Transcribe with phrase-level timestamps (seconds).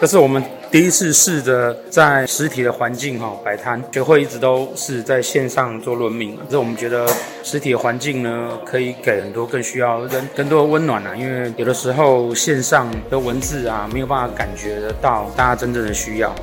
[0.00, 6.36] 这是我们第一次试着在实体的环境哈摆摊，学会一直都是在线上做论命。
[6.50, 7.08] 这我们觉得
[7.42, 16.34] 实体的环境呢，可以给很多更需要人更多的温暖啊，因为有的时候线上的文字啊没有办法感觉得到大家真正的需要。